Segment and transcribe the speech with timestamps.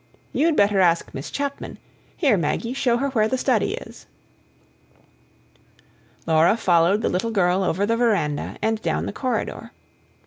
[0.33, 1.77] "You'd better ask Miss Chapman.
[2.17, 4.07] Here, Maggie, show her where the study is."
[6.25, 9.71] Laura followed the little girl over the verandah and down the corridor.